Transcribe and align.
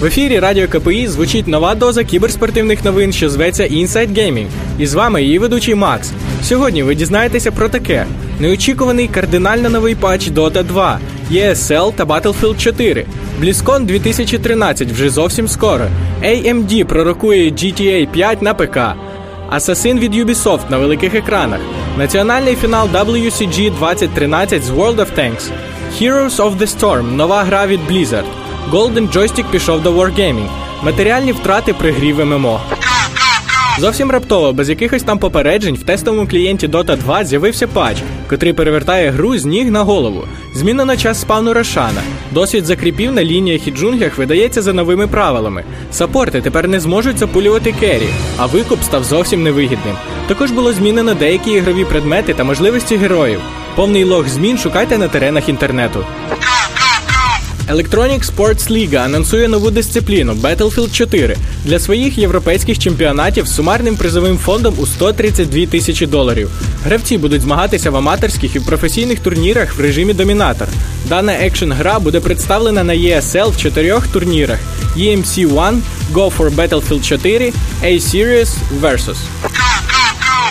В 0.00 0.04
ефірі 0.04 0.38
Радіо 0.38 0.68
КПІ 0.68 1.08
звучить 1.08 1.48
нова 1.48 1.74
доза 1.74 2.04
кіберспортивних 2.04 2.84
новин, 2.84 3.12
що 3.12 3.28
зветься 3.28 3.62
Inside 3.62 4.12
Gaming. 4.18 4.46
І 4.78 4.86
з 4.86 4.94
вами 4.94 5.22
її 5.22 5.38
ведучий 5.38 5.74
Макс. 5.74 6.12
Сьогодні 6.42 6.82
ви 6.82 6.94
дізнаєтеся 6.94 7.52
про 7.52 7.68
таке: 7.68 8.06
неочікуваний 8.40 9.08
кардинально 9.08 9.68
новий 9.68 9.94
патч 9.94 10.28
Dota 10.28 10.64
2, 10.64 10.98
ESL 11.32 11.92
та 11.92 12.04
Battlefield 12.04 12.56
4. 12.58 13.06
BlizzCon 13.40 13.84
2013 13.84 14.92
вже 14.92 15.10
зовсім 15.10 15.48
скоро. 15.48 15.84
AMD 16.22 16.84
пророкує 16.84 17.50
GTA 17.50 18.06
5 18.06 18.42
на 18.42 18.54
ПК. 18.54 18.78
Асасин 19.50 19.98
від 19.98 20.14
Ubisoft 20.14 20.70
на 20.70 20.78
великих 20.78 21.14
екранах. 21.14 21.60
Національний 21.98 22.56
фінал 22.56 22.88
WCG 22.88 23.70
2013 23.78 24.62
з 24.62 24.70
World 24.70 24.96
of 24.96 25.06
Tanks. 25.18 25.50
Heroes 26.00 26.36
of 26.36 26.58
the 26.58 26.78
Storm 26.78 27.02
нова 27.02 27.42
гра 27.42 27.66
від 27.66 27.80
Blizzard. 27.80 28.24
Golden 28.70 29.12
Joystick 29.12 29.50
пішов 29.50 29.82
до 29.82 29.92
Wargaming. 29.92 30.48
Матеріальні 30.82 31.32
втрати 31.32 31.74
при 31.74 31.92
грі 31.92 32.12
в 32.12 32.24
ММО. 32.24 32.60
Зовсім 33.78 34.10
раптово, 34.10 34.52
без 34.52 34.68
якихось 34.68 35.02
там 35.02 35.18
попереджень, 35.18 35.74
в 35.74 35.82
тестовому 35.82 36.28
клієнті 36.28 36.68
Dota 36.68 36.96
2 36.96 37.24
з'явився 37.24 37.66
патч, 37.66 37.96
котрий 38.32 38.52
перевертає 38.52 39.10
гру 39.10 39.38
з 39.38 39.44
ніг 39.44 39.70
на 39.70 39.82
голову. 39.82 40.24
Зміна 40.54 40.84
на 40.84 40.96
час 40.96 41.20
спавну 41.20 41.52
Рошана. 41.52 42.02
Досвід 42.30 42.66
закріпів 42.66 43.12
на 43.12 43.24
лініях 43.24 43.68
і 43.68 43.70
джунглях 43.70 44.18
видається 44.18 44.62
за 44.62 44.72
новими 44.72 45.06
правилами. 45.06 45.64
Сапорти 45.90 46.40
тепер 46.40 46.68
не 46.68 46.80
зможуть 46.80 47.18
запулювати 47.18 47.74
кері, 47.80 48.08
а 48.38 48.46
викуп 48.46 48.82
став 48.82 49.04
зовсім 49.04 49.42
невигідним. 49.42 49.96
Також 50.26 50.50
було 50.50 50.72
змінено 50.72 51.14
деякі 51.14 51.50
ігрові 51.50 51.84
предмети 51.84 52.34
та 52.34 52.44
можливості 52.44 52.96
героїв. 52.96 53.40
Повний 53.76 54.04
лог 54.04 54.28
змін 54.28 54.58
шукайте 54.58 54.98
на 54.98 55.08
теренах 55.08 55.48
інтернету. 55.48 56.04
Electronic 57.68 58.24
Sports 58.34 58.70
League 58.70 58.94
анонсує 58.94 59.48
нову 59.48 59.70
дисципліну 59.70 60.32
Battlefield 60.32 60.92
4 60.92 61.36
для 61.64 61.78
своїх 61.78 62.18
європейських 62.18 62.78
чемпіонатів 62.78 63.46
з 63.46 63.54
сумарним 63.54 63.96
призовим 63.96 64.38
фондом 64.38 64.74
у 64.78 64.86
132 64.86 65.66
тисячі 65.66 66.06
доларів. 66.06 66.50
Гравці 66.84 67.18
будуть 67.18 67.42
змагатися 67.42 67.90
в 67.90 67.96
аматорських 67.96 68.56
і 68.56 68.60
професійних 68.60 69.20
турнірах 69.20 69.76
в 69.76 69.80
режимі 69.80 70.14
домінатор. 70.14 70.68
Дана 71.08 71.32
екшн 71.32 71.72
гра 71.72 71.98
буде 71.98 72.20
представлена 72.20 72.84
на 72.84 72.92
ESL 72.92 73.50
в 73.50 73.56
чотирьох 73.56 74.06
турнірах: 74.06 74.58
EMC 74.96 75.46
1, 75.46 75.82
Go 76.14 76.32
for 76.38 76.54
Battlefield 76.54 77.08
4, 77.08 77.52
A-Series 77.84 78.48
Versus. 78.82 79.16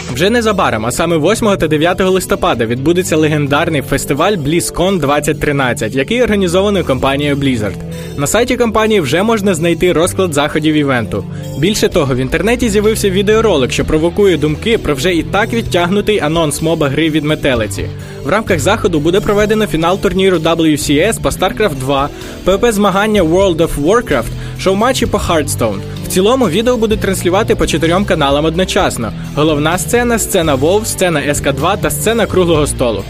Вже 0.09 0.29
незабаром, 0.29 0.85
а 0.85 0.91
саме 0.91 1.17
8 1.17 1.57
та 1.57 1.67
9 1.67 2.01
листопада, 2.01 2.65
відбудеться 2.65 3.17
легендарний 3.17 3.81
фестиваль 3.81 4.33
BlizzCon 4.33 4.99
2013, 4.99 5.95
який 5.95 6.23
організований 6.23 6.83
компанією 6.83 7.35
Blizzard. 7.35 7.75
На 8.17 8.27
сайті 8.27 8.57
компанії 8.57 9.01
вже 9.01 9.23
можна 9.23 9.53
знайти 9.53 9.93
розклад 9.93 10.33
заходів 10.33 10.75
івенту. 10.75 11.25
Більше 11.59 11.87
того, 11.87 12.15
в 12.15 12.17
інтернеті 12.17 12.69
з'явився 12.69 13.09
відеоролик, 13.09 13.71
що 13.71 13.85
провокує 13.85 14.37
думки 14.37 14.77
про 14.77 14.95
вже 14.95 15.15
і 15.15 15.23
так 15.23 15.53
відтягнутий 15.53 16.19
анонс 16.19 16.61
моба 16.61 16.89
гри 16.89 17.09
від 17.09 17.23
метелиці. 17.23 17.85
В 18.23 18.29
рамках 18.29 18.59
заходу 18.59 18.99
буде 18.99 19.19
проведено 19.19 19.67
фінал 19.67 19.99
турніру 19.99 20.37
WCS 20.37 21.21
по 21.21 21.29
StarCraft 21.29 21.75
2, 21.79 22.09
ПВП 22.43 22.71
змагання 22.71 23.23
World 23.23 23.57
of 23.57 23.69
Warcraft, 23.85 24.31
шоу-матчі 24.61 25.05
по 25.05 25.17
Hearthstone. 25.17 25.79
В 26.05 26.07
цілому 26.07 26.49
відео 26.49 26.77
будуть 26.77 26.99
транслювати 26.99 27.55
по 27.55 27.67
чотирьом 27.67 28.05
каналам 28.05 28.45
одночасно: 28.45 29.13
головна 29.35 29.77
сцена, 29.77 30.19
сцена 30.19 30.55
WoW, 30.55 30.85
сцена 30.85 31.19
СК2 31.19 31.81
та 31.81 31.89
сцена 31.89 32.25
круглого 32.25 32.67
столу. 32.67 33.03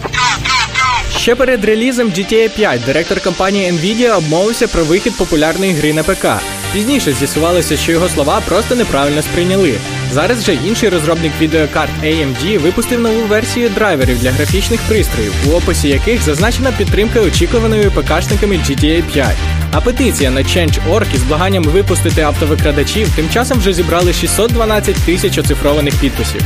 Ще 1.18 1.36
перед 1.36 1.66
релізом 1.66 2.08
GTA 2.08 2.56
5 2.56 2.82
директор 2.86 3.24
компанії 3.24 3.72
Nvidia 3.72 4.18
обмовився 4.18 4.68
про 4.68 4.84
вихід 4.84 5.18
популярної 5.18 5.74
гри 5.74 5.94
на 5.94 6.04
ПК. 6.04 6.26
Пізніше 6.74 7.12
з'ясувалося, 7.12 7.78
що 7.78 7.92
його 7.92 8.10
слова 8.10 8.42
просто 8.48 8.76
неправильно 8.76 9.22
сприйняли. 9.22 9.74
Зараз 10.12 10.40
вже 10.42 10.54
інший 10.54 10.90
розробник 10.90 11.32
відеокарт 11.42 11.92
AMD 12.04 12.58
випустив 12.60 13.00
нову 13.02 13.22
версію 13.22 13.70
драйверів 13.70 14.20
для 14.20 14.32
графічних 14.32 14.80
пристроїв, 14.88 15.34
у 15.50 15.56
описі 15.56 15.90
яких 15.90 16.22
зазначена 16.22 16.72
підтримка 16.78 17.22
очікуваної 17.22 17.90
ПКшниками 17.90 18.56
GTA 18.56 19.04
5. 19.04 19.28
А 19.74 19.82
петиція 19.82 20.32
на 20.32 20.42
Change.org 20.42 21.16
із 21.16 21.24
благанням 21.24 21.64
випустити 21.64 22.22
автовикрадачів 22.22 23.10
тим 23.16 23.30
часом 23.30 23.58
вже 23.58 23.74
зібрали 23.74 24.14
612 24.14 24.96
тисяч 24.96 25.38
оцифрованих 25.38 25.96
підписів. 25.96 26.42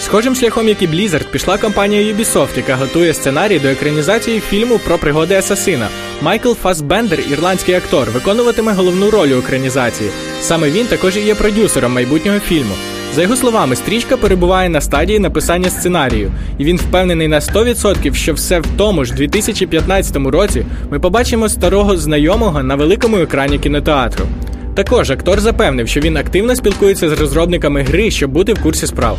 Схожим 0.00 0.34
шляхом, 0.34 0.68
як 0.68 0.82
і 0.82 0.88
Blizzard, 0.88 1.24
пішла 1.24 1.58
компанія 1.58 2.14
Ubisoft, 2.14 2.56
яка 2.56 2.76
готує 2.76 3.14
сценарій 3.14 3.58
до 3.58 3.68
екранізації 3.68 4.40
фільму 4.40 4.78
про 4.78 4.98
пригоди 4.98 5.34
Асасина. 5.34 5.88
Майкл 6.22 6.52
Фасбендер, 6.52 7.20
ірландський 7.30 7.74
актор, 7.74 8.10
виконуватиме 8.10 8.72
головну 8.72 9.10
роль 9.10 9.28
у 9.28 9.38
екранізації. 9.38 10.10
Саме 10.40 10.70
він 10.70 10.86
також 10.86 11.16
і 11.16 11.20
є 11.20 11.34
продюсером 11.34 11.92
майбутнього 11.92 12.40
фільму. 12.40 12.74
За 13.16 13.22
його 13.22 13.36
словами, 13.36 13.76
стрічка 13.76 14.16
перебуває 14.16 14.68
на 14.68 14.80
стадії 14.80 15.18
написання 15.18 15.70
сценарію, 15.70 16.32
і 16.58 16.64
він 16.64 16.76
впевнений 16.76 17.28
на 17.28 17.40
100%, 17.40 18.14
що 18.14 18.34
все 18.34 18.60
в 18.60 18.66
тому 18.76 19.04
ж 19.04 19.14
2015 19.14 20.16
році 20.16 20.66
ми 20.90 20.98
побачимо 20.98 21.48
старого 21.48 21.96
знайомого 21.96 22.62
на 22.62 22.74
великому 22.74 23.18
екрані 23.18 23.58
кінотеатру. 23.58 24.26
Також 24.74 25.10
актор 25.10 25.40
запевнив, 25.40 25.88
що 25.88 26.00
він 26.00 26.16
активно 26.16 26.56
спілкується 26.56 27.08
з 27.08 27.20
розробниками 27.20 27.82
гри, 27.82 28.10
щоб 28.10 28.30
бути 28.30 28.52
в 28.52 28.62
курсі 28.62 28.86
справ. 28.86 29.18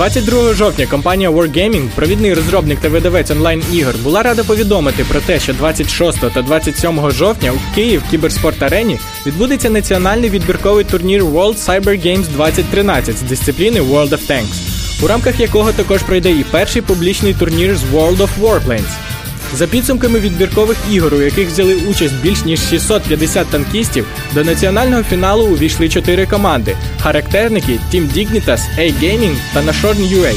22 0.00 0.54
жовтня 0.54 0.86
компанія 0.86 1.30
Wargaming, 1.30 1.88
провідний 1.94 2.34
розробник 2.34 2.80
та 2.80 2.88
видавець 2.88 3.30
онлайн-ігор, 3.30 3.94
була 4.04 4.22
рада 4.22 4.44
повідомити 4.44 5.04
про 5.04 5.20
те, 5.20 5.40
що 5.40 5.54
26 5.54 6.20
та 6.20 6.42
27 6.42 7.10
жовтня 7.10 7.52
у 7.52 7.74
Київ 7.74 8.02
Кіберспорт 8.10 8.62
Арені 8.62 8.98
відбудеться 9.26 9.70
національний 9.70 10.30
відбірковий 10.30 10.84
турнір 10.84 11.24
World 11.24 11.66
Cyber 11.66 12.06
Games 12.06 12.28
2013 12.28 13.16
з 13.16 13.22
дисципліни 13.22 13.80
World 13.80 14.08
of 14.08 14.30
Tanks, 14.30 15.04
у 15.04 15.06
рамках 15.06 15.40
якого 15.40 15.72
також 15.72 16.02
пройде 16.02 16.30
і 16.30 16.44
перший 16.50 16.82
публічний 16.82 17.34
турнір 17.34 17.76
з 17.76 17.84
World 17.84 18.16
of 18.16 18.28
Warplanes. 18.40 19.09
За 19.54 19.66
підсумками 19.66 20.18
відбіркових 20.18 20.76
ігор, 20.90 21.14
у 21.14 21.20
яких 21.20 21.48
взяли 21.48 21.74
участь 21.74 22.14
більш 22.22 22.44
ніж 22.44 22.60
650 22.68 23.46
танкістів, 23.46 24.06
до 24.34 24.44
національного 24.44 25.02
фіналу 25.02 25.44
увійшли 25.44 25.88
чотири 25.88 26.26
команди: 26.26 26.76
характерники 27.00 27.80
Team 27.92 28.12
Dignitas, 28.12 28.60
A-Gaming 28.78 29.36
та 29.54 29.62
Nashorn 29.62 30.14
UA. 30.14 30.34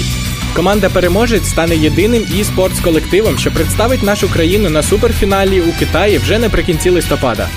Команда 0.55 0.89
переможець 0.89 1.49
стане 1.49 1.75
єдиним 1.75 2.25
і 2.39 2.43
спортс 2.43 2.79
колективом, 2.79 3.37
що 3.37 3.51
представить 3.51 4.03
нашу 4.03 4.29
країну 4.29 4.69
на 4.69 4.83
суперфіналі 4.83 5.61
у 5.61 5.71
Китаї 5.79 6.17
вже 6.17 6.39
наприкінці 6.39 6.89
листопада. 6.89 7.49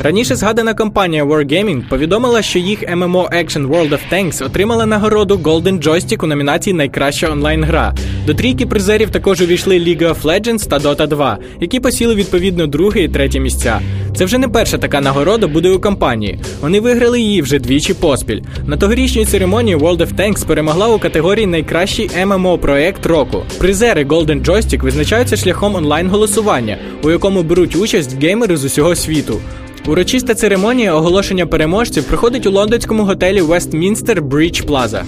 Раніше 0.00 0.36
згадана 0.36 0.74
компанія 0.74 1.24
Wargaming 1.24 1.88
повідомила, 1.88 2.42
що 2.42 2.58
їх 2.58 2.82
MMO 2.82 3.34
Action 3.34 3.68
World 3.68 3.90
of 3.90 4.00
Tanks 4.12 4.44
отримала 4.44 4.86
нагороду 4.86 5.36
Golden 5.36 5.82
Joystick 5.82 6.24
у 6.24 6.26
номінації 6.26 6.74
Найкраща 6.74 7.30
онлайн-гра. 7.30 7.94
До 8.26 8.34
трійки 8.34 8.66
призерів 8.66 9.10
також 9.10 9.40
увійшли 9.40 9.78
League 9.78 10.02
of 10.02 10.22
Legends 10.22 10.68
та 10.68 10.78
Dota 10.78 11.06
2, 11.06 11.38
які 11.60 11.80
посіли 11.80 12.14
відповідно 12.14 12.66
друге 12.66 13.02
і 13.02 13.08
третє 13.08 13.40
місця. 13.40 13.80
Це 14.16 14.24
вже 14.24 14.38
не 14.38 14.48
перша 14.48 14.78
така 14.78 15.00
нагорода 15.00 15.46
буде 15.46 15.70
у 15.70 15.80
компанії. 15.80 16.38
Вони 16.60 16.80
виграли 16.80 17.20
її 17.20 17.42
вже 17.42 17.58
двічі 17.58 17.94
поспіль. 17.94 18.42
На 18.66 18.76
тогорічній 18.76 19.24
церемонії 19.24 19.76
World 19.76 19.98
of 19.98 20.14
Tanks 20.14 20.46
перемогла 20.46 20.88
у 20.88 20.98
категорії 20.98 21.46
Найкращий 21.46 22.08
MMO 22.08 22.58
проект 22.58 23.06
року. 23.06 23.42
Призери 23.58 24.04
Golden 24.04 24.44
Joystick 24.44 24.82
визначаються 24.82 25.36
шляхом 25.36 25.74
онлайн-голосування, 25.74 26.78
у 27.02 27.10
якому 27.10 27.42
беруть 27.42 27.76
участь 27.76 28.22
геймери 28.22 28.56
з 28.56 28.64
усього 28.64 28.94
світу. 28.94 29.40
Урочиста 29.88 30.34
церемонія 30.34 30.94
оголошення 30.94 31.46
переможців 31.46 32.04
проходить 32.04 32.46
у 32.46 32.50
лондонському 32.50 33.04
готелі 33.04 33.42
Westminster 33.42 34.20
Bridge 34.20 34.66
Plaza. 34.66 35.02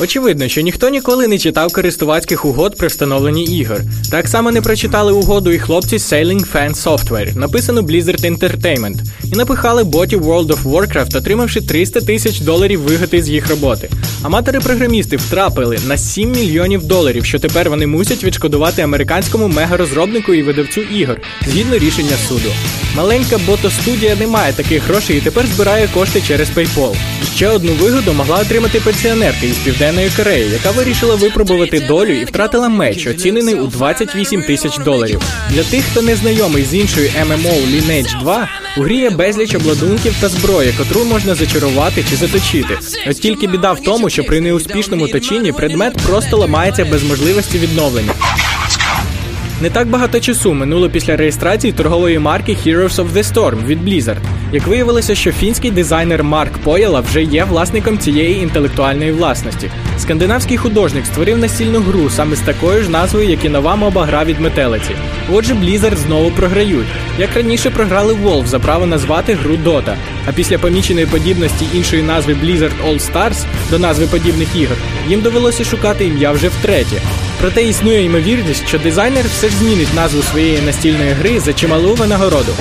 Очевидно, 0.00 0.48
що 0.48 0.60
ніхто 0.60 0.88
ніколи 0.88 1.28
не 1.28 1.38
читав 1.38 1.72
користувацьких 1.72 2.44
угод 2.44 2.76
при 2.76 2.88
встановленні 2.88 3.44
ігор. 3.44 3.80
Так 4.10 4.28
само 4.28 4.50
не 4.50 4.62
прочитали 4.62 5.12
угоду 5.12 5.50
і 5.50 5.58
хлопці 5.58 5.96
Sailing 5.96 6.52
Fan 6.52 6.74
Software, 6.74 7.36
написану 7.36 7.80
Blizzard 7.80 8.20
Entertainment, 8.20 8.96
і 9.24 9.36
напихали 9.36 9.84
ботів 9.84 10.28
World 10.28 10.46
of 10.46 10.62
Warcraft, 10.62 11.18
отримавши 11.18 11.60
300 11.60 12.00
тисяч 12.00 12.40
доларів 12.40 12.80
вигоди 12.80 13.22
з 13.22 13.28
їх 13.28 13.50
роботи. 13.50 13.90
Аматори-програмісти 14.22 15.16
втрапили 15.16 15.78
на 15.86 15.96
7 15.96 16.32
мільйонів 16.32 16.84
доларів, 16.84 17.24
що 17.24 17.38
тепер 17.38 17.70
вони 17.70 17.86
мусять 17.86 18.24
відшкодувати 18.24 18.82
американському 18.82 19.48
мега-розробнику 19.48 20.34
і 20.34 20.42
видавцю 20.42 20.80
ігор 20.80 21.20
згідно 21.46 21.78
рішення 21.78 22.16
суду. 22.28 22.50
Маленька 22.96 23.38
бото-студія 23.46 24.16
не 24.16 24.26
має 24.26 24.52
таких 24.52 24.82
грошей 24.82 25.18
і 25.18 25.20
тепер 25.20 25.46
збирає 25.46 25.88
кошти 25.94 26.22
через 26.26 26.48
PayPal. 26.50 27.15
Ще 27.36 27.48
одну 27.48 27.72
вигоду 27.72 28.12
могла 28.12 28.38
отримати 28.38 28.80
пенсіонерка 28.80 29.46
із 29.46 29.58
Південної 29.58 30.10
Кореї, 30.16 30.50
яка 30.50 30.70
вирішила 30.70 31.14
випробувати 31.14 31.80
долю 31.80 32.12
і 32.12 32.24
втратила 32.24 32.68
меч, 32.68 33.06
оцінений 33.06 33.54
у 33.54 33.66
28 33.66 34.42
тисяч 34.42 34.78
доларів. 34.78 35.20
Для 35.50 35.62
тих, 35.62 35.84
хто 35.84 36.02
не 36.02 36.16
знайомий 36.16 36.64
з 36.64 36.74
іншою 36.74 37.08
MMO 37.08 37.66
Lineage 37.66 38.20
2, 38.20 38.48
у 38.76 38.80
грі 38.80 38.96
є 38.96 39.10
безліч 39.10 39.54
обладунків 39.54 40.14
та 40.20 40.28
зброї, 40.28 40.72
котру 40.78 41.04
можна 41.04 41.34
зачарувати 41.34 42.04
чи 42.10 42.16
заточити. 42.16 42.78
От 43.06 43.20
тільки 43.20 43.46
біда 43.46 43.72
в 43.72 43.82
тому, 43.82 44.10
що 44.10 44.24
при 44.24 44.40
неуспішному 44.40 45.08
точінні 45.08 45.52
предмет 45.52 45.96
просто 46.06 46.36
ламається 46.36 46.84
без 46.84 47.02
можливості 47.04 47.58
відновлення. 47.58 48.12
Не 49.60 49.70
так 49.70 49.88
багато 49.88 50.20
часу 50.20 50.54
минуло 50.54 50.90
після 50.90 51.16
реєстрації 51.16 51.72
торгової 51.72 52.18
марки 52.18 52.56
Heroes 52.66 52.94
of 52.94 53.12
the 53.12 53.22
Storm 53.22 53.66
від 53.66 53.88
Blizzard. 53.88 54.18
Як 54.52 54.66
виявилося, 54.66 55.14
що 55.14 55.32
фінський 55.32 55.70
дизайнер 55.70 56.24
Марк 56.24 56.58
Пояла 56.58 57.00
вже 57.00 57.22
є 57.22 57.44
власником 57.44 57.98
цієї 57.98 58.42
інтелектуальної 58.42 59.12
власності. 59.12 59.70
Скандинавський 59.98 60.56
художник 60.56 61.06
створив 61.06 61.38
настільну 61.38 61.80
гру 61.80 62.10
саме 62.10 62.36
з 62.36 62.40
такою 62.40 62.82
ж 62.82 62.90
назвою, 62.90 63.28
як 63.28 63.44
і 63.44 63.48
нова 63.48 63.76
моба 63.76 64.04
гра 64.04 64.24
від 64.24 64.40
метелиці. 64.40 64.90
Отже, 65.32 65.54
Blizzard 65.54 65.96
знову 65.96 66.30
програють. 66.30 66.86
Як 67.18 67.34
раніше 67.34 67.70
програли 67.70 68.14
Wolf 68.14 68.46
за 68.46 68.58
право 68.58 68.86
назвати 68.86 69.34
гру 69.34 69.56
Dota. 69.64 69.94
А 70.26 70.32
після 70.32 70.58
поміченої 70.58 71.06
подібності 71.06 71.64
іншої 71.74 72.02
назви 72.02 72.34
Blizzard 72.34 72.72
All 72.86 73.12
Stars 73.12 73.44
до 73.70 73.78
назви 73.78 74.06
подібних 74.06 74.56
ігор 74.56 74.76
їм 75.08 75.20
довелося 75.20 75.64
шукати 75.64 76.04
ім'я 76.04 76.32
вже 76.32 76.48
втретє. 76.48 76.96
Проте 77.40 77.62
існує 77.62 78.04
ймовірність, 78.04 78.68
що 78.68 78.78
дизайнер 78.78 79.24
все 79.24 79.48
ж 79.48 79.56
змінить 79.56 79.94
назву 79.94 80.22
своєї 80.22 80.60
настільної 80.60 81.12
гри 81.12 81.40
за 81.40 81.52
чималу 81.52 81.94
винагороду. 81.94 82.52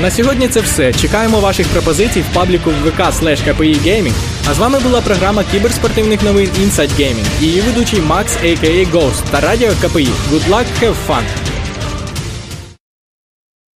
На 0.00 0.10
сьогодні 0.10 0.48
це 0.48 0.60
все. 0.60 0.92
Чекаємо 0.92 1.40
ваших 1.40 1.66
пропозицій 1.66 2.20
в 2.20 2.34
пабліку 2.34 2.70
в 2.70 2.88
ВК 2.88 3.00
KPI 3.00 3.82
Gaming. 3.86 4.12
А 4.50 4.54
з 4.54 4.58
вами 4.58 4.80
була 4.80 5.00
програма 5.00 5.44
кіберспортивних 5.44 6.22
новин 6.22 6.48
Inside 6.60 6.90
Gaming 7.00 7.26
її 7.40 7.60
ведучий 7.60 8.00
Макс, 8.00 8.36
a.k.a. 8.36 8.90
Ghost 8.90 9.22
та 9.30 9.40
радіо 9.40 9.70
КПІ. 9.82 10.08
Good 10.32 10.48
luck, 10.48 10.64
have 10.82 10.94
fun! 11.08 11.51